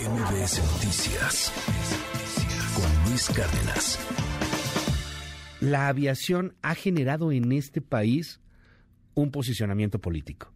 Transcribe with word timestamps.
MBS 0.00 0.58
Noticias 0.72 1.52
con 2.74 3.10
Luis 3.10 3.28
Cárdenas. 3.28 3.98
La 5.60 5.88
aviación 5.88 6.54
ha 6.62 6.74
generado 6.74 7.30
en 7.30 7.52
este 7.52 7.82
país 7.82 8.40
un 9.14 9.30
posicionamiento 9.30 10.00
político. 10.00 10.50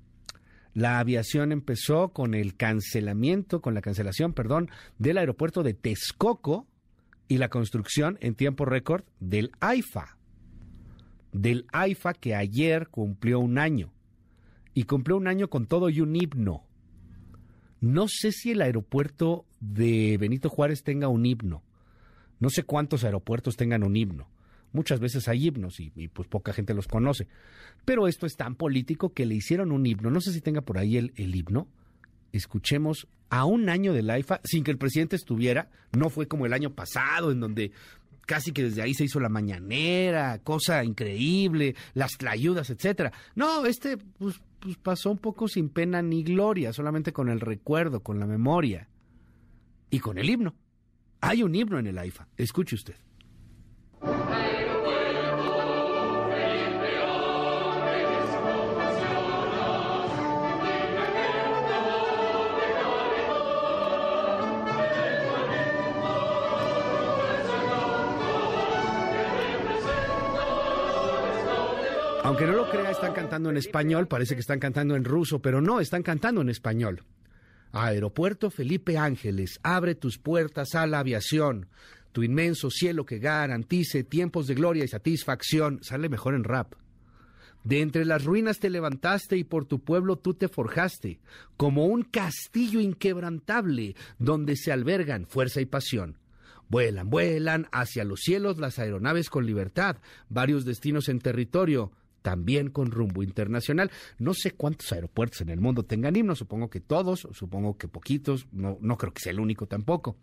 La 0.72 0.98
aviación 0.98 1.52
empezó 1.52 2.08
con 2.14 2.34
el 2.34 2.56
cancelamiento, 2.56 3.60
con 3.60 3.74
la 3.74 3.82
cancelación, 3.82 4.32
perdón, 4.32 4.70
del 4.98 5.18
aeropuerto 5.18 5.62
de 5.62 5.74
Texcoco 5.74 6.66
y 7.28 7.36
la 7.36 7.48
construcción 7.48 8.16
en 8.22 8.34
tiempo 8.34 8.64
récord 8.64 9.04
del 9.20 9.52
AIFA. 9.60 10.16
Del 11.32 11.66
AIFA 11.72 12.14
que 12.14 12.34
ayer 12.34 12.88
cumplió 12.88 13.38
un 13.38 13.58
año. 13.58 13.92
Y 14.72 14.84
cumplió 14.84 15.16
un 15.16 15.28
año 15.28 15.48
con 15.48 15.66
todo 15.66 15.90
y 15.90 16.00
un 16.00 16.16
himno. 16.16 16.65
No 17.80 18.08
sé 18.08 18.32
si 18.32 18.52
el 18.52 18.62
aeropuerto 18.62 19.44
de 19.60 20.16
Benito 20.18 20.48
Juárez 20.48 20.82
tenga 20.82 21.08
un 21.08 21.26
himno. 21.26 21.62
No 22.40 22.50
sé 22.50 22.62
cuántos 22.62 23.04
aeropuertos 23.04 23.56
tengan 23.56 23.82
un 23.82 23.96
himno. 23.96 24.28
Muchas 24.72 25.00
veces 25.00 25.28
hay 25.28 25.46
himnos 25.46 25.80
y, 25.80 26.08
pues 26.08 26.28
poca 26.28 26.52
gente 26.52 26.74
los 26.74 26.86
conoce. 26.86 27.28
Pero 27.84 28.08
esto 28.08 28.26
es 28.26 28.36
tan 28.36 28.56
político 28.56 29.12
que 29.12 29.26
le 29.26 29.34
hicieron 29.34 29.72
un 29.72 29.86
himno. 29.86 30.10
No 30.10 30.20
sé 30.20 30.32
si 30.32 30.40
tenga 30.40 30.60
por 30.60 30.78
ahí 30.78 30.96
el, 30.96 31.12
el 31.16 31.34
himno. 31.34 31.68
Escuchemos 32.32 33.06
a 33.30 33.44
un 33.44 33.68
año 33.68 33.92
del 33.92 34.10
AIFA 34.10 34.40
sin 34.44 34.64
que 34.64 34.70
el 34.70 34.78
presidente 34.78 35.16
estuviera. 35.16 35.70
No 35.96 36.10
fue 36.10 36.28
como 36.28 36.44
el 36.44 36.52
año 36.52 36.74
pasado 36.74 37.30
en 37.32 37.40
donde 37.40 37.72
casi 38.26 38.52
que 38.52 38.64
desde 38.64 38.82
ahí 38.82 38.92
se 38.92 39.04
hizo 39.04 39.20
la 39.20 39.28
mañanera, 39.28 40.40
cosa 40.40 40.84
increíble, 40.84 41.74
las 41.94 42.12
tlayudas, 42.18 42.68
etcétera. 42.68 43.12
No, 43.34 43.64
este 43.64 43.96
pues, 43.96 44.40
pues, 44.60 44.76
pasó 44.76 45.10
un 45.10 45.18
poco 45.18 45.48
sin 45.48 45.68
pena 45.68 46.02
ni 46.02 46.22
gloria, 46.22 46.72
solamente 46.72 47.12
con 47.12 47.28
el 47.28 47.40
recuerdo, 47.40 48.00
con 48.02 48.18
la 48.18 48.26
memoria 48.26 48.88
y 49.90 50.00
con 50.00 50.18
el 50.18 50.28
himno. 50.28 50.54
Hay 51.20 51.42
un 51.42 51.54
himno 51.54 51.78
en 51.78 51.86
el 51.86 51.98
AIFA, 51.98 52.28
escuche 52.36 52.74
usted. 52.74 52.96
Aunque 72.36 72.52
no 72.52 72.64
lo 72.64 72.70
crea, 72.70 72.90
están 72.90 73.14
cantando 73.14 73.48
en 73.48 73.56
español, 73.56 74.08
parece 74.08 74.34
que 74.34 74.42
están 74.42 74.58
cantando 74.58 74.94
en 74.94 75.04
ruso, 75.04 75.40
pero 75.40 75.62
no, 75.62 75.80
están 75.80 76.02
cantando 76.02 76.42
en 76.42 76.50
español. 76.50 77.02
Aeropuerto 77.72 78.50
Felipe 78.50 78.98
Ángeles, 78.98 79.58
abre 79.62 79.94
tus 79.94 80.18
puertas 80.18 80.74
a 80.74 80.86
la 80.86 80.98
aviación. 80.98 81.70
Tu 82.12 82.24
inmenso 82.24 82.68
cielo 82.68 83.06
que 83.06 83.20
garantice 83.20 84.04
tiempos 84.04 84.46
de 84.48 84.54
gloria 84.54 84.84
y 84.84 84.88
satisfacción. 84.88 85.78
Sale 85.82 86.10
mejor 86.10 86.34
en 86.34 86.44
rap. 86.44 86.74
De 87.64 87.80
entre 87.80 88.04
las 88.04 88.26
ruinas 88.26 88.58
te 88.58 88.68
levantaste 88.68 89.38
y 89.38 89.44
por 89.44 89.64
tu 89.64 89.82
pueblo 89.82 90.16
tú 90.16 90.34
te 90.34 90.48
forjaste, 90.48 91.20
como 91.56 91.86
un 91.86 92.02
castillo 92.02 92.80
inquebrantable 92.80 93.96
donde 94.18 94.56
se 94.56 94.72
albergan 94.72 95.24
fuerza 95.24 95.62
y 95.62 95.64
pasión. 95.64 96.18
Vuelan, 96.68 97.08
vuelan 97.08 97.66
hacia 97.72 98.04
los 98.04 98.20
cielos 98.20 98.58
las 98.58 98.78
aeronaves 98.78 99.30
con 99.30 99.46
libertad, 99.46 99.96
varios 100.28 100.66
destinos 100.66 101.08
en 101.08 101.20
territorio, 101.20 101.92
también 102.26 102.70
con 102.70 102.90
rumbo 102.90 103.22
internacional. 103.22 103.92
No 104.18 104.34
sé 104.34 104.50
cuántos 104.50 104.90
aeropuertos 104.90 105.42
en 105.42 105.48
el 105.48 105.60
mundo 105.60 105.84
tengan 105.84 106.16
himnos, 106.16 106.38
supongo 106.38 106.68
que 106.68 106.80
todos, 106.80 107.28
supongo 107.30 107.78
que 107.78 107.86
poquitos, 107.86 108.48
no, 108.50 108.78
no 108.80 108.98
creo 108.98 109.12
que 109.12 109.20
sea 109.20 109.30
el 109.30 109.38
único 109.38 109.68
tampoco. 109.68 110.16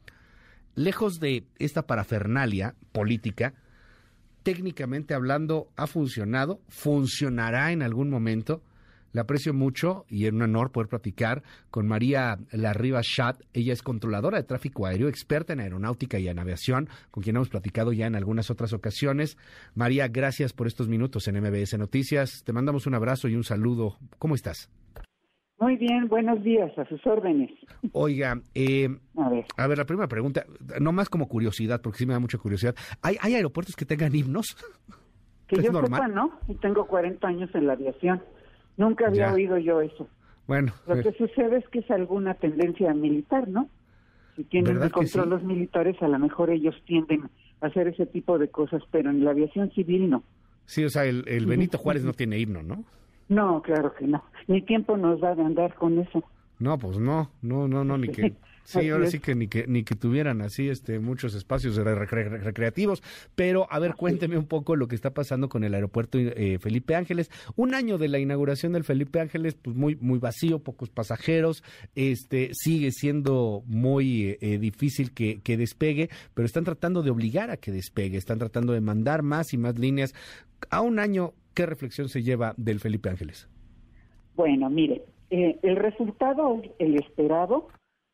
Lejos 0.76 1.22
de 1.22 1.46
esta 1.60 1.88
parafernalia 1.88 2.76
política, 2.92 3.54
técnicamente 4.44 5.14
hablando, 5.14 5.70
ha 5.78 5.88
funcionado, 5.88 6.60
funcionará 6.68 7.72
en 7.72 7.82
algún 7.84 8.10
momento 8.10 8.62
le 9.14 9.22
aprecio 9.22 9.54
mucho 9.54 10.06
y 10.10 10.26
es 10.26 10.34
un 10.34 10.42
honor 10.42 10.72
poder 10.72 10.90
platicar 10.90 11.44
con 11.72 11.88
María 11.88 12.38
Larriba 12.52 13.02
Chat. 13.02 13.42
Ella 13.54 13.74
es 13.74 13.82
controladora 13.82 14.38
de 14.38 14.44
tráfico 14.44 14.86
aéreo, 14.86 15.08
experta 15.08 15.54
en 15.54 15.62
aeronáutica 15.62 16.20
y 16.20 16.28
en 16.28 16.40
aviación, 16.40 16.90
con 17.12 17.24
quien 17.24 17.36
hemos 17.38 17.50
platicado 17.50 17.94
ya 17.94 18.08
en 18.08 18.16
algunas 18.16 18.50
otras 18.50 18.74
ocasiones. 18.74 19.38
María, 19.76 20.08
gracias 20.08 20.52
por 20.54 20.68
estos 20.68 20.88
minutos 20.90 21.28
en 21.28 21.40
MBS 21.40 21.78
Noticias. 21.78 22.44
Te 22.44 22.54
mandamos 22.54 22.88
un 22.88 22.96
abrazo 22.96 23.28
y 23.28 23.36
un 23.36 23.44
saludo. 23.44 23.98
¿Cómo 24.18 24.36
estás? 24.36 24.70
Muy 25.60 25.78
bien, 25.78 26.08
buenos 26.10 26.44
días, 26.44 26.78
a 26.78 26.86
sus 26.86 27.06
órdenes. 27.08 27.50
Oiga, 27.94 28.42
eh, 28.54 28.90
a, 29.56 29.68
ver. 29.68 29.78
la 29.78 29.86
primera 29.86 30.08
pregunta, 30.08 30.44
no 30.82 30.92
más 30.92 31.08
como 31.08 31.30
curiosidad, 31.30 31.80
porque 31.82 32.00
sí 32.00 32.06
me 32.06 32.14
da 32.14 32.20
mucha 32.20 32.38
curiosidad. 32.38 32.76
¿Hay, 33.02 33.16
hay 33.22 33.36
aeropuertos 33.36 33.76
que 33.76 33.86
tengan 33.86 34.14
himnos? 34.14 34.58
Que 35.48 35.62
yo 35.62 35.72
sepa, 35.72 36.08
¿no? 36.08 36.40
Y 36.48 36.56
tengo 36.56 36.86
40 36.86 37.26
años 37.28 37.50
en 37.54 37.68
la 37.68 37.74
aviación. 37.74 38.22
Nunca 38.78 39.08
había 39.08 39.32
oído 39.32 39.58
yo 39.58 39.82
eso. 39.82 40.08
Bueno. 40.48 40.74
Lo 40.88 41.02
que 41.02 41.14
sucede 41.14 41.58
es 41.58 41.68
que 41.70 41.80
es 41.80 41.92
alguna 41.92 42.34
tendencia 42.34 42.94
militar, 42.94 43.48
¿no? 43.48 43.70
Si 44.36 44.44
tienen 44.44 44.82
el 44.82 44.92
control 44.92 45.30
los 45.30 45.44
militares, 45.44 46.02
a 46.02 46.08
lo 46.08 46.18
mejor 46.20 46.50
ellos 46.50 46.76
tienden 46.86 47.30
a 47.62 47.68
hacer 47.68 47.88
ese 47.88 48.06
tipo 48.06 48.40
de 48.40 48.50
cosas, 48.50 48.82
pero 48.92 49.10
en 49.10 49.24
la 49.24 49.32
aviación 49.32 49.72
civil 49.72 50.10
no. 50.10 50.24
Sí, 50.66 50.84
o 50.84 50.90
sea, 50.90 51.06
el, 51.06 51.24
el 51.28 51.46
Benito 51.46 51.78
Juárez 51.78 52.04
no 52.04 52.14
tiene 52.14 52.40
himno, 52.40 52.64
¿no? 52.64 52.84
No, 53.30 53.62
claro 53.62 53.94
que 53.94 54.08
no. 54.08 54.24
Ni 54.48 54.62
tiempo 54.62 54.98
nos 54.98 55.24
va 55.24 55.36
de 55.36 55.44
andar 55.44 55.76
con 55.76 56.00
eso. 56.00 56.24
No, 56.60 56.78
pues 56.78 56.98
no, 56.98 57.30
no, 57.42 57.68
no, 57.68 57.84
no, 57.84 57.98
ni 57.98 58.08
que 58.08 58.34
Sí, 58.64 58.90
ahora 58.90 59.08
sí 59.08 59.20
que 59.20 59.36
ni 59.36 59.48
que 59.48 59.68
ni 59.68 59.84
que 59.84 59.96
tuvieran 59.96 60.42
así 60.42 60.70
este 60.70 61.00
muchos 61.00 61.36
espacios 61.36 61.76
recreativos, 61.76 63.04
pero 63.36 63.68
a 63.70 63.80
ver, 63.80 63.96
cuénteme 63.96 64.38
un 64.38 64.46
poco 64.46 64.76
lo 64.76 64.88
que 64.88 64.96
está 64.96 65.14
pasando 65.14 65.50
con 65.50 65.64
el 65.64 65.74
aeropuerto 65.74 66.18
eh, 66.18 66.58
Felipe 66.60 66.96
Ángeles. 66.96 67.30
Un 67.56 67.76
año 67.76 67.98
de 67.98 68.08
la 68.08 68.20
inauguración 68.20 68.74
del 68.74 68.84
Felipe 68.84 69.20
Ángeles, 69.20 69.56
pues 69.56 69.76
muy 69.76 69.98
muy 69.98 70.20
vacío, 70.20 70.60
pocos 70.60 70.90
pasajeros, 70.90 71.64
este 71.96 72.52
sigue 72.54 72.92
siendo 72.92 73.64
muy 73.66 74.38
eh, 74.40 74.58
difícil 74.60 75.14
que, 75.14 75.42
que 75.42 75.58
despegue, 75.58 76.10
pero 76.34 76.46
están 76.46 76.64
tratando 76.64 77.04
de 77.04 77.12
obligar 77.12 77.52
a 77.52 77.58
que 77.58 77.72
despegue, 77.72 78.18
están 78.18 78.40
tratando 78.40 78.74
de 78.74 78.82
mandar 78.82 79.24
más 79.24 79.54
y 79.54 79.58
más 79.58 79.78
líneas. 79.78 80.14
A 80.70 80.82
un 80.82 81.00
año, 81.00 81.34
¿qué 81.54 81.66
reflexión 81.66 82.08
se 82.08 82.24
lleva 82.24 82.54
del 82.58 82.80
Felipe 82.80 83.10
Ángeles? 83.10 83.50
Bueno, 84.36 84.70
mire, 84.70 85.04
eh, 85.30 85.60
el 85.62 85.76
resultado 85.76 86.62
el 86.80 86.96
esperado 86.96 87.68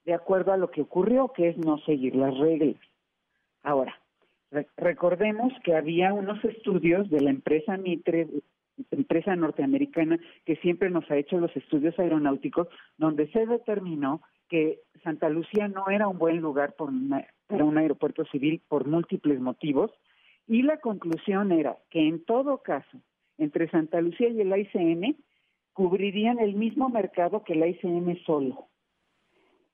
de 0.05 0.13
acuerdo 0.13 0.53
a 0.53 0.57
lo 0.57 0.71
que 0.71 0.81
ocurrió, 0.81 1.31
que 1.33 1.49
es 1.49 1.57
no 1.57 1.77
seguir 1.79 2.15
las 2.15 2.37
reglas. 2.37 2.77
Ahora, 3.63 3.99
recordemos 4.77 5.53
que 5.63 5.75
había 5.75 6.13
unos 6.13 6.43
estudios 6.43 7.09
de 7.09 7.21
la 7.21 7.29
empresa 7.29 7.77
Mitre, 7.77 8.27
empresa 8.91 9.35
norteamericana, 9.35 10.19
que 10.45 10.55
siempre 10.57 10.89
nos 10.89 11.09
ha 11.11 11.17
hecho 11.17 11.39
los 11.39 11.55
estudios 11.55 11.97
aeronáuticos, 11.99 12.67
donde 12.97 13.27
se 13.31 13.45
determinó 13.45 14.21
que 14.47 14.79
Santa 15.03 15.29
Lucía 15.29 15.67
no 15.67 15.89
era 15.89 16.07
un 16.07 16.17
buen 16.17 16.37
lugar 16.37 16.75
para 16.75 17.63
un 17.63 17.77
aeropuerto 17.77 18.25
civil 18.25 18.61
por 18.67 18.87
múltiples 18.87 19.39
motivos, 19.39 19.91
y 20.47 20.63
la 20.63 20.77
conclusión 20.77 21.51
era 21.51 21.77
que 21.91 22.07
en 22.07 22.25
todo 22.25 22.59
caso, 22.59 22.97
entre 23.37 23.69
Santa 23.69 24.01
Lucía 24.01 24.29
y 24.29 24.41
el 24.41 24.57
ICN, 24.57 25.15
cubrirían 25.73 26.39
el 26.39 26.55
mismo 26.55 26.89
mercado 26.89 27.43
que 27.43 27.53
el 27.53 27.69
ICN 27.69 28.17
solo. 28.25 28.68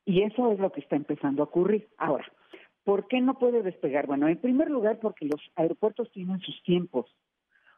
Y 0.05 0.21
eso 0.21 0.51
es 0.51 0.59
lo 0.59 0.71
que 0.71 0.81
está 0.81 0.95
empezando 0.95 1.41
a 1.41 1.45
ocurrir. 1.45 1.87
Ahora, 1.97 2.25
¿por 2.83 3.07
qué 3.07 3.21
no 3.21 3.39
puede 3.39 3.63
despegar? 3.63 4.05
Bueno, 4.05 4.27
en 4.27 4.37
primer 4.37 4.69
lugar, 4.69 4.99
porque 4.99 5.25
los 5.25 5.41
aeropuertos 5.55 6.11
tienen 6.11 6.39
sus 6.39 6.61
tiempos. 6.63 7.07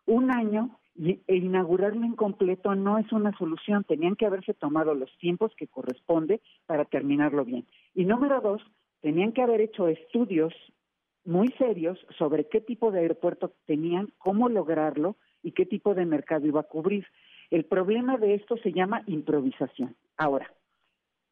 Un 0.06 0.32
año 0.32 0.78
e 0.98 1.36
inaugurarlo 1.36 2.06
incompleto 2.06 2.76
no 2.76 2.98
es 2.98 3.12
una 3.12 3.36
solución. 3.38 3.84
Tenían 3.84 4.16
que 4.16 4.26
haberse 4.26 4.54
tomado 4.54 4.94
los 4.94 5.16
tiempos 5.20 5.52
que 5.56 5.68
corresponde 5.68 6.42
para 6.66 6.86
terminarlo 6.86 7.46
bien. 7.46 7.66
Y 7.94 8.06
número 8.06 8.42
dos, 8.42 8.62
tenían 9.02 9.32
que 9.32 9.42
haber 9.42 9.62
hecho 9.62 9.88
estudios 9.88 10.54
muy 11.24 11.50
serios 11.58 12.00
sobre 12.18 12.48
qué 12.48 12.62
tipo 12.62 12.92
de 12.92 13.00
aeropuerto 13.00 13.54
tenían, 13.66 14.12
cómo 14.18 14.50
lograrlo 14.50 15.18
y 15.44 15.52
qué 15.52 15.66
tipo 15.66 15.94
de 15.94 16.06
mercado 16.06 16.48
iba 16.48 16.62
a 16.62 16.64
cubrir. 16.64 17.06
El 17.52 17.66
problema 17.66 18.18
de 18.18 18.36
esto 18.36 18.58
se 18.58 18.74
llama 18.74 19.04
improvisación. 19.06 19.96
Ahora, 20.18 20.52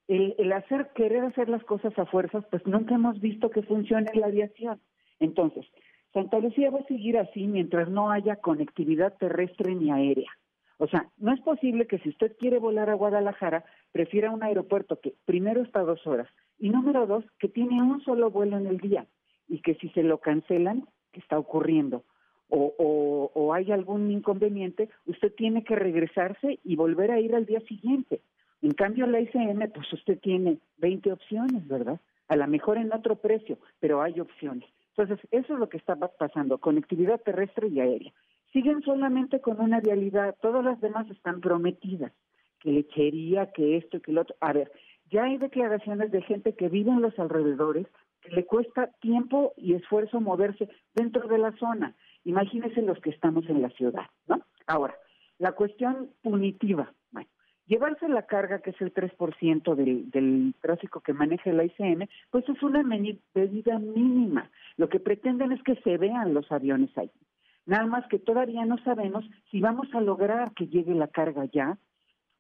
el, 0.07 0.52
hacer, 0.54 0.92
querer 0.94 1.24
hacer 1.24 1.50
las 1.50 1.63
cosas 1.63 1.98
a 1.98 2.06
fuerzas, 2.06 2.46
pues 2.50 2.66
nunca 2.66 2.96
hemos 2.96 3.19
visto 3.19 3.50
que 3.50 3.63
funcione 3.63 4.12
la 4.13 4.28
aviación. 4.28 4.80
Entonces, 5.19 5.66
Santa 6.13 6.40
Lucía 6.40 6.69
va 6.69 6.80
a 6.80 6.88
seguir 6.88 7.18
así 7.18 7.48
mientras 7.48 7.90
no 7.90 8.12
haya 8.12 8.38
conectividad 8.38 9.18
terrestre 9.18 9.74
ni 9.75 9.92
aérea. 9.92 10.30
O 10.78 10.88
sea, 10.88 11.10
no 11.18 11.34
es 11.34 11.40
posible 11.42 11.88
que 11.88 12.00
si 12.00 12.10
usted 12.10 12.36
quiere 12.38 12.60
volar 12.60 12.90
a 12.90 12.96
Guadalajara, 12.96 13.63
prefiera 13.92 14.31
un 14.31 14.44
aeropuerto 14.44 15.00
que 15.00 15.13
primero 15.25 15.62
está 15.62 15.81
dos 15.81 16.06
horas 16.06 16.28
y 16.60 16.69
número 16.69 17.08
dos, 17.08 17.24
que 17.40 17.48
tiene 17.48 17.81
un 17.81 18.01
solo 18.04 18.30
vuelo 18.30 18.58
en 18.58 18.68
el 18.68 18.78
día 18.78 19.08
y 19.48 19.62
que 19.62 19.75
si 19.75 19.90
se 19.90 20.04
lo 20.04 20.19
cancelan, 20.19 20.86
que 21.12 21.19
está 21.22 21.40
ocurriendo, 21.40 22.04
o, 22.50 22.74
o, 22.78 23.31
o 23.34 23.54
hay 23.54 23.72
algún 23.72 24.12
inconveniente, 24.12 24.90
usted 25.06 25.34
tiene 25.36 25.63
que 25.63 25.75
regresarse 25.75 26.60
y 26.63 26.75
volver 26.75 27.12
a 27.12 27.19
ir 27.19 27.36
al 27.36 27.46
día 27.46 27.62
siguiente. 27.62 28.22
En 28.65 28.71
cambio, 28.71 29.06
la 29.06 29.19
ICM, 29.19 29.69
pues 29.75 29.94
usted 29.94 30.17
tiene 30.17 30.57
20 30.77 31.12
opciones, 31.12 31.67
¿verdad? 31.67 32.00
A 32.27 32.35
lo 32.35 32.47
mejor 32.47 32.79
en 32.79 32.91
otro 32.91 33.15
precio, 33.15 33.59
pero 33.79 34.01
hay 34.01 34.19
opciones. 34.19 34.67
Entonces, 34.97 35.19
eso 35.29 35.53
es 35.53 35.59
lo 35.59 35.69
que 35.69 35.77
está 35.77 35.95
pasando, 35.95 36.57
conectividad 36.57 37.21
terrestre 37.21 37.67
y 37.67 37.79
aérea. 37.79 38.12
Siguen 38.51 38.81
solamente 38.81 39.39
con 39.39 39.62
una 39.62 39.81
vialidad, 39.81 40.35
todas 40.41 40.65
las 40.65 40.81
demás 40.81 41.07
están 41.12 41.41
prometidas, 41.41 42.12
que 42.59 42.71
lechería, 42.71 43.51
que 43.51 43.77
esto, 43.77 44.01
que 44.01 44.12
lo 44.12 44.21
otro. 44.21 44.35
A 44.39 44.51
ver, 44.51 44.71
ya 45.12 45.25
hay 45.25 45.38
declaraciones 45.38 46.09
de 46.09 46.23
gente 46.23 46.56
que 46.56 46.67
vive 46.67 46.89
en 46.89 47.03
los 47.03 47.19
alrededores, 47.19 47.85
que 48.21 48.31
le 48.31 48.47
cuesta 48.47 48.88
tiempo 49.00 49.53
y 49.57 49.75
esfuerzo 49.75 50.19
moverse 50.21 50.69
dentro 50.95 51.27
de 51.27 51.38
la 51.38 51.51
zona. 51.57 51.94
Imagínense 52.23 52.81
los 52.81 53.00
que 53.00 53.12
estamos 53.12 53.47
en 53.47 53.62
la 53.62 53.69
ciudad, 53.69 54.07
¿no? 54.27 54.41
Ahora, 54.65 54.95
la 55.38 55.51
cuestión 55.51 56.09
punitiva. 56.23 56.91
Bueno, 57.12 57.29
llevarse 57.67 58.07
la 58.07 58.23
carga, 58.23 58.59
que 58.59 58.71
es 58.71 58.81
el 58.81 58.94
3% 58.94 59.75
del, 59.75 60.09
del 60.12 60.56
tráfico 60.62 61.01
que 61.01 61.13
maneja 61.13 61.50
el 61.50 61.65
ICM, 61.65 62.07
pues 62.31 62.47
es 62.47 62.62
una 62.63 62.83
medida 62.83 63.79
mínima. 63.79 64.50
Lo 64.77 64.89
que 64.89 65.00
pretenden 65.00 65.51
es 65.51 65.62
que 65.63 65.75
se 65.77 65.97
vean 65.97 66.33
los 66.33 66.51
aviones 66.51 66.95
ahí. 66.97 67.12
Nada 67.65 67.85
más 67.88 68.07
que 68.07 68.19
todavía 68.19 68.65
no 68.65 68.77
sabemos 68.83 69.25
si 69.50 69.59
vamos 69.59 69.88
a 69.94 70.01
lograr 70.01 70.53
que 70.53 70.67
llegue 70.67 70.94
la 70.94 71.07
carga 71.07 71.45
ya 71.45 71.77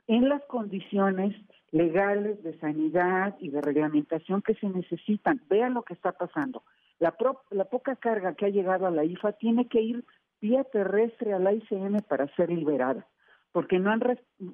en 0.07 0.29
las 0.29 0.43
condiciones 0.43 1.35
legales 1.71 2.41
de 2.43 2.57
sanidad 2.59 3.35
y 3.39 3.49
de 3.49 3.61
reglamentación 3.61 4.41
que 4.41 4.53
se 4.55 4.69
necesitan. 4.69 5.41
Vean 5.49 5.73
lo 5.73 5.83
que 5.83 5.93
está 5.93 6.11
pasando. 6.11 6.63
La, 6.99 7.15
la 7.49 7.65
poca 7.65 7.95
carga 7.95 8.35
que 8.35 8.45
ha 8.45 8.49
llegado 8.49 8.85
a 8.85 8.91
la 8.91 9.03
IFA 9.03 9.33
tiene 9.33 9.67
que 9.67 9.81
ir 9.81 10.05
vía 10.39 10.63
terrestre 10.63 11.33
a 11.33 11.39
la 11.39 11.53
ICM 11.53 12.01
para 12.07 12.27
ser 12.35 12.49
liberada, 12.49 13.05
porque 13.55 13.79
no 13.79 13.89
han 13.89 14.01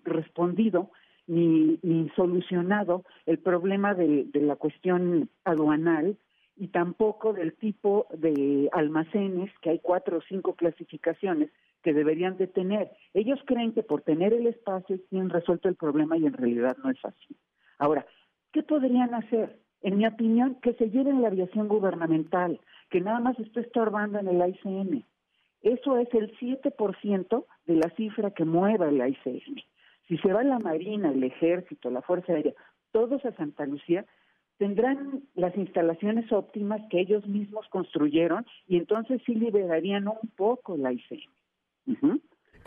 respondido 0.04 0.92
ni, 1.26 1.80
ni, 1.82 2.08
solucionado 2.10 3.04
el 3.26 3.40
problema 3.40 3.96
de, 3.96 4.26
de 4.26 4.42
la 4.42 4.58
cuestión 4.58 5.28
aduanal 5.44 6.20
y 6.56 6.68
tampoco 6.68 7.34
del 7.34 7.54
tipo 7.54 8.06
de 8.14 8.70
almacenes, 8.72 9.50
que 9.64 9.72
hay 9.72 9.80
cuatro 9.80 10.20
o 10.20 10.22
cinco 10.30 10.54
clasificaciones 10.54 11.50
que 11.82 11.94
deberían 11.94 12.38
de 12.38 12.46
tener. 12.46 12.92
Ellos 13.16 13.40
creen 13.48 13.74
que 13.74 13.82
por 13.82 14.04
tener 14.04 14.34
el 14.34 14.46
espacio 14.46 15.00
tienen 15.10 15.32
resuelto 15.32 15.68
el 15.68 15.78
problema 15.78 16.16
y 16.16 16.28
en 16.28 16.34
realidad 16.34 16.78
no 16.84 16.92
es 16.92 17.04
así. 17.04 17.36
Ahora, 17.80 18.06
¿qué 18.52 18.62
podrían 18.62 19.16
hacer? 19.16 19.58
En 19.82 19.98
mi 19.98 20.06
opinión, 20.06 20.60
que 20.62 20.76
se 20.76 20.92
lleven 20.92 21.24
la 21.24 21.30
aviación 21.30 21.68
gubernamental, 21.68 22.60
que 22.92 23.02
nada 23.02 23.20
más 23.20 23.40
está 23.40 23.62
estorbando 23.62 24.20
en 24.20 24.28
el 24.28 24.48
ICM. 24.48 25.04
Eso 25.62 25.98
es 25.98 26.12
el 26.14 26.36
7% 26.40 27.46
de 27.66 27.76
la 27.76 27.90
cifra 27.92 28.32
que 28.32 28.46
mueva 28.46 28.90
el 28.90 28.98
ICM. 28.98 29.62
Si 30.08 30.18
se 30.18 30.34
va 30.34 30.44
la 30.44 30.60
Marina, 30.60 31.12
el 31.12 31.24
Ejército, 31.24 31.90
la 31.90 32.02
Fuerza 32.02 32.34
Aérea, 32.34 32.54
todos 32.92 33.24
a 33.26 33.32
Santa 33.34 33.66
Lucía, 33.66 34.06
tendrán 34.58 35.24
las 35.36 35.56
instalaciones 35.56 36.32
óptimas 36.32 36.82
que 36.90 37.00
ellos 37.00 37.26
mismos 37.28 37.68
construyeron 37.70 38.46
y 38.68 38.78
entonces 38.78 39.22
sí 39.26 39.36
liberarían 39.36 40.08
un 40.08 40.30
poco 40.36 40.78
la 40.78 40.92
ICM. 40.92 41.32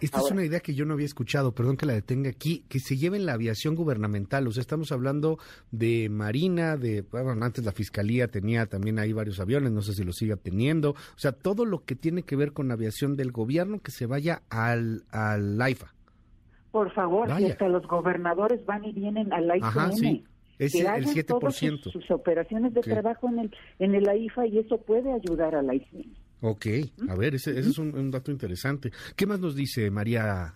Esta 0.00 0.20
es 0.20 0.31
una 0.31 0.44
idea 0.44 0.61
que 0.61 0.75
yo 0.75 0.85
no 0.85 0.94
había 0.94 1.06
escuchado, 1.06 1.52
perdón 1.52 1.76
que 1.76 1.87
la 1.87 1.93
detenga 1.93 2.31
aquí, 2.31 2.64
que 2.69 2.81
se 2.81 2.96
lleve 2.96 3.17
en 3.17 3.26
la 3.26 3.35
aviación 3.35 3.75
gubernamental. 3.75 4.46
O 4.46 4.52
sea, 4.52 4.61
estamos 4.61 4.93
hablando 4.93 5.38
de 5.70 6.08
Marina, 6.08 6.76
de, 6.76 7.02
bueno, 7.02 7.44
antes 7.44 7.64
la 7.64 7.73
Fiscalía 7.73 8.29
tenía 8.29 8.67
también 8.67 8.99
ahí 8.99 9.12
varios 9.12 9.41
aviones, 9.41 9.73
no 9.73 9.82
sé 9.82 9.94
si 9.94 10.05
lo 10.05 10.12
siga 10.12 10.37
teniendo. 10.37 10.91
O 10.91 11.19
sea, 11.19 11.32
todo 11.32 11.64
lo 11.64 11.85
que 11.85 11.94
tiene 11.94 12.23
que 12.23 12.37
ver 12.37 12.52
con 12.52 12.70
aviación 12.70 13.17
del 13.17 13.32
gobierno 13.32 13.81
que 13.81 13.91
se 13.91 14.06
vaya 14.06 14.43
al, 14.50 15.05
al 15.11 15.61
AIFA. 15.61 15.93
Por 16.70 16.93
favor, 16.93 17.29
si 17.37 17.44
hasta 17.47 17.69
los 17.69 17.87
gobernadores 17.87 18.64
van 18.67 18.85
y 18.85 18.93
vienen 18.93 19.32
al 19.32 19.50
AIFA. 19.50 19.69
Ajá, 19.69 19.93
sí. 19.93 20.25
Es 20.58 20.75
el 20.75 20.87
7%. 20.87 21.82
Sus, 21.82 21.93
sus, 21.93 22.11
operaciones 22.11 22.75
de 22.75 22.81
trabajo 22.81 23.29
en 23.29 23.38
el, 23.40 23.56
en 23.79 23.94
el 23.94 24.08
AIFA 24.08 24.47
y 24.47 24.58
eso 24.58 24.79
puede 24.79 25.12
ayudar 25.12 25.55
a 25.55 25.62
la 25.62 25.75
ICM. 25.75 26.24
Ok, 26.46 26.67
a 27.08 27.14
ver, 27.17 27.37
ese, 27.37 27.58
es 27.58 27.79
un, 27.79 28.11
dato 28.11 28.31
interesante. 28.31 28.91
¿Qué 29.17 29.26
más 29.26 29.41
nos 29.41 29.56
dice 29.56 29.91
María 29.91 30.52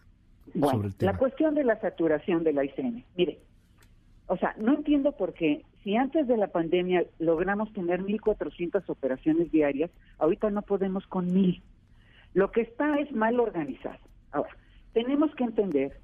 sobre 0.52 0.88
el 0.88 0.94
tema? 0.94 1.12
La 1.12 1.18
cuestión 1.18 1.54
de 1.54 1.64
la 1.64 1.80
saturación 1.80 2.44
de 2.44 2.52
la 2.52 2.62
ICM. 2.62 3.04
Mire, 3.16 3.38
o 4.26 4.36
sea, 4.36 4.54
no 4.58 4.74
entiendo 4.74 5.12
por 5.12 5.32
qué, 5.32 5.64
si 5.82 5.96
antes 5.96 6.28
de 6.28 6.36
la 6.36 6.48
pandemia 6.48 7.06
logramos 7.18 7.72
tener 7.72 8.02
1.400 8.02 8.82
operaciones 8.86 9.50
diarias, 9.50 9.90
ahorita 10.18 10.50
no 10.50 10.60
podemos 10.60 11.06
con 11.06 11.30
1.000. 11.30 11.62
Lo 12.34 12.50
que 12.50 12.60
está 12.60 12.98
es 12.98 13.10
mal 13.12 13.40
organizado. 13.40 13.98
Ahora, 14.30 14.54
tenemos 14.92 15.34
que 15.36 15.44
entender 15.44 15.98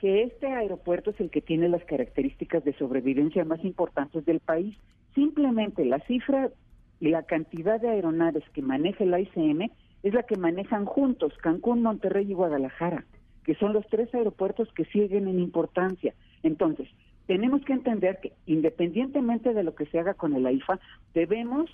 que 0.00 0.24
este 0.24 0.48
aeropuerto 0.48 1.12
es 1.12 1.20
el 1.20 1.30
que 1.30 1.40
tiene 1.40 1.70
las 1.70 1.84
características 1.86 2.62
de 2.62 2.74
sobrevivencia 2.74 3.46
más 3.46 3.64
importantes 3.64 4.26
del 4.26 4.40
país. 4.40 4.76
Simplemente 5.14 5.86
la 5.86 6.00
cifra 6.00 6.50
la 7.00 7.22
cantidad 7.22 7.80
de 7.80 7.88
aeronaves 7.88 8.44
que 8.50 8.62
maneja 8.62 9.04
el 9.04 9.18
ICM 9.18 9.70
es 10.02 10.14
la 10.14 10.22
que 10.22 10.36
manejan 10.36 10.84
juntos 10.84 11.32
Cancún, 11.42 11.82
Monterrey 11.82 12.30
y 12.30 12.34
Guadalajara, 12.34 13.04
que 13.44 13.54
son 13.54 13.72
los 13.72 13.86
tres 13.88 14.14
aeropuertos 14.14 14.72
que 14.72 14.84
siguen 14.86 15.28
en 15.28 15.40
importancia. 15.40 16.14
Entonces, 16.42 16.88
tenemos 17.26 17.64
que 17.64 17.72
entender 17.72 18.18
que 18.20 18.32
independientemente 18.46 19.54
de 19.54 19.62
lo 19.62 19.74
que 19.74 19.86
se 19.86 19.98
haga 19.98 20.14
con 20.14 20.34
el 20.34 20.46
AIFA, 20.46 20.80
debemos 21.14 21.70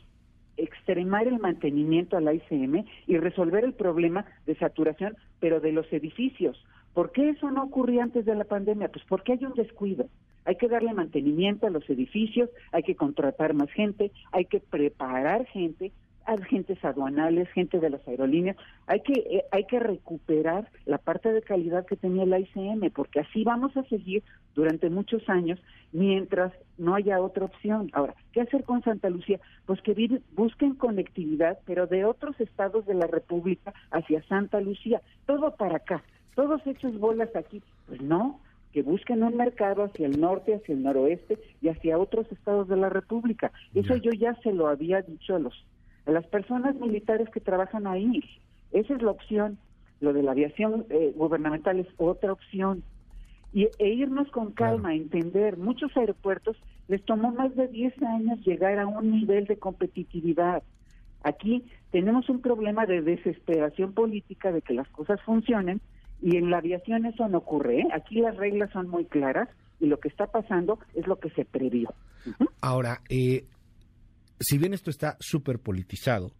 extremar 0.57 1.27
el 1.27 1.39
mantenimiento 1.39 2.17
al 2.17 2.35
ICM 2.35 2.85
y 3.07 3.19
resolver 3.19 3.65
el 3.65 3.75
problema 3.75 4.25
de 4.47 4.57
saturación, 4.57 5.17
pero 5.41 5.61
de 5.61 5.73
los 5.73 5.91
edificios. 5.93 6.63
¿Por 6.95 7.13
qué 7.13 7.31
eso 7.31 7.51
no 7.51 7.65
ocurría 7.65 8.03
antes 8.03 8.25
de 8.25 8.35
la 8.35 8.45
pandemia? 8.45 8.89
Pues 8.89 9.05
porque 9.09 9.33
hay 9.33 9.45
un 9.45 9.55
descuido. 9.55 10.07
Hay 10.47 10.57
que 10.57 10.69
darle 10.69 10.95
mantenimiento 10.95 11.67
a 11.67 11.71
los 11.71 11.89
edificios, 11.91 12.49
hay 12.73 12.83
que 12.83 12.97
contratar 12.97 13.53
más 13.53 13.71
gente, 13.71 14.13
hay 14.33 14.47
que 14.47 14.61
preparar 14.61 15.45
gente, 15.47 15.93
agentes 16.27 16.85
aduanales, 16.85 17.49
gente 17.51 17.79
de 17.79 17.91
las 17.91 18.07
aerolíneas, 18.07 18.57
hay 18.87 19.01
que 19.01 19.13
eh, 19.13 19.45
hay 19.53 19.65
que 19.65 19.79
recuperar 19.79 20.69
la 20.85 20.99
parte 20.99 21.33
de 21.33 21.43
calidad 21.43 21.87
que 21.87 21.97
tenía 21.97 22.27
la 22.27 22.41
ICM, 22.41 22.91
porque 22.95 23.21
así 23.21 23.45
vamos 23.45 23.77
a 23.77 23.85
seguir 23.85 24.23
durante 24.55 24.91
muchos 24.91 25.29
años 25.29 25.61
mientras 25.93 26.53
no 26.79 26.95
haya 26.95 27.21
otra 27.21 27.45
opción. 27.45 27.91
Ahora, 27.93 28.15
¿qué 28.33 28.41
hacer 28.41 28.65
con 28.65 28.83
Santa 28.83 29.09
Lucía? 29.09 29.41
Pues 29.67 29.81
que 29.83 30.21
busquen 30.33 30.75
conectividad, 30.75 31.59
pero 31.65 31.87
de 31.87 32.05
otros 32.05 32.39
estados 32.41 32.87
de 32.87 32.95
la 32.95 33.07
República 33.07 33.73
hacia 33.91 34.23
Santa 34.25 34.61
Lucía, 34.61 35.01
todo 35.27 35.55
para 35.57 35.77
acá, 35.77 36.03
todos 36.35 36.67
hechos 36.67 36.99
bolas 36.99 37.35
aquí. 37.37 37.63
Pues 37.87 38.01
no, 38.03 38.41
que 38.73 38.83
busquen 38.83 39.23
un 39.23 39.37
mercado 39.37 39.85
hacia 39.85 40.07
el 40.07 40.21
norte, 40.21 40.55
hacia 40.55 40.75
el 40.75 40.83
noroeste 40.83 41.39
y 41.63 41.69
hacia 41.69 41.99
otros 41.99 42.31
estados 42.31 42.69
de 42.69 42.77
la 42.77 42.89
República. 42.89 43.53
Eso 43.75 43.97
yo 43.97 44.11
ya 44.13 44.35
se 44.43 44.53
lo 44.53 44.69
había 44.69 45.03
dicho 45.03 45.35
a 45.37 45.39
los 45.39 45.55
a 46.07 46.13
las 46.13 46.27
personas 46.27 46.77
militares 46.77 47.29
que 47.31 47.41
trabajan 47.41 47.87
ahí. 47.87 48.23
Esa 48.73 48.95
es 48.95 49.03
la 49.03 49.11
opción. 49.11 49.59
Lo 50.01 50.13
de 50.13 50.23
la 50.23 50.33
aviación 50.33 50.87
eh, 50.89 51.13
gubernamental 51.17 51.81
es 51.81 51.89
otra 51.97 52.33
opción. 52.33 52.83
Y, 53.53 53.69
e 53.79 53.89
irnos 53.89 54.29
con 54.31 54.53
calma, 54.53 54.91
a 54.91 54.95
entender, 54.95 55.57
muchos 55.57 55.97
aeropuertos 55.97 56.57
les 56.89 57.05
tomó 57.05 57.33
más 57.33 57.55
de 57.57 57.69
10 57.69 58.03
años 58.03 58.39
llegar 58.45 58.79
a 58.79 58.87
un 58.87 59.11
nivel 59.11 59.47
de 59.47 59.57
competitividad. 59.57 60.63
Aquí 61.23 61.65
tenemos 61.91 62.29
un 62.29 62.41
problema 62.41 62.87
de 62.87 63.03
desesperación 63.03 63.93
política 63.93 64.53
de 64.53 64.63
que 64.63 64.75
las 64.75 64.89
cosas 64.89 65.21
funcionen 65.23 65.81
y 66.23 66.37
en 66.37 66.51
la 66.51 66.59
aviación 66.59 67.07
eso 67.07 67.29
no 67.29 67.39
ocurre. 67.39 67.81
¿eh? 67.81 67.89
Aquí 67.93 68.21
las 68.21 68.37
reglas 68.37 68.71
son 68.73 68.89
muy 68.89 69.05
claras 69.07 69.49
y 69.81 69.87
lo 69.87 70.01
que 70.01 70.09
está 70.09 70.27
pasando 70.27 70.79
es 70.95 71.07
lo 71.07 71.19
que 71.19 71.31
se 71.31 71.45
previó. 71.45 71.93
Ahora, 72.61 73.03
eh, 73.09 73.45
si 74.41 74.59
bien 74.59 74.75
esto 74.75 74.91
está 74.91 75.17
súper 75.21 75.59
politizado 75.59 76.33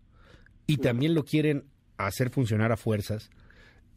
y 0.67 0.79
también 0.79 1.15
lo 1.15 1.25
quieren 1.25 1.65
hacer 1.97 2.31
funcionar 2.31 2.73
a 2.73 2.77
fuerzas, 2.77 3.31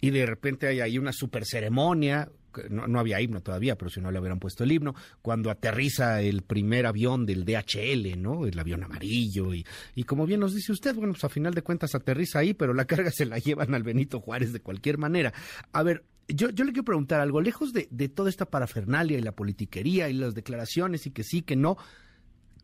y 0.01 0.12
de 0.12 0.25
repente 0.25 0.67
hay 0.67 0.79
ahí 0.79 0.98
una 0.98 1.12
super 1.12 1.45
ceremonia 1.45 2.29
no, 2.70 3.00
había 3.00 3.22
himno 3.22 3.41
todavía, 3.41 3.77
pero 3.77 3.89
si 3.89 4.01
no 4.01 4.12
le 4.12 4.20
hubieran 4.20 4.39
puesto 4.39 4.63
el 4.63 4.72
himno, 4.72 4.96
cuando 5.22 5.50
aterriza 5.50 6.22
el 6.22 6.41
primer 6.41 6.86
avión 6.86 7.25
del 7.25 7.46
DHL, 7.46 8.22
¿no? 8.22 8.46
El 8.46 8.58
avión 8.60 8.84
amarillo, 8.84 9.53
y, 9.53 9.65
como 10.06 10.25
bien 10.25 10.39
nos 10.39 10.53
dice 10.53 10.72
usted, 10.72 10.96
bueno, 10.96 11.13
pues 11.13 11.24
a 11.24 11.29
final 11.29 11.53
de 11.53 11.62
cuentas 11.62 11.96
aterriza 11.96 12.39
ahí, 12.39 12.53
pero 12.53 12.74
la 12.74 12.86
carga 12.86 13.12
se 13.12 13.25
la 13.25 13.38
llevan 13.38 13.74
al 13.74 13.84
Benito 13.84 14.20
Juárez 14.20 14.53
de 14.53 14.62
cualquier 14.62 14.98
manera. 14.98 15.34
A 15.72 15.84
ver, 15.84 16.03
yo, 16.27 16.50
yo 16.50 16.63
le 16.63 16.72
quiero 16.72 16.86
preguntar 16.86 17.22
algo, 17.22 17.41
lejos 17.41 17.74
de 17.74 18.10
toda 18.10 18.29
esta 18.29 18.46
parafernalia 18.46 19.18
y 19.18 19.22
la 19.22 19.32
politiquería 19.32 20.10
y 20.10 20.13
las 20.13 20.36
declaraciones 20.36 21.08
y 21.08 21.12
que 21.12 21.24
sí, 21.24 21.41
que 21.41 21.56
no, 21.56 21.77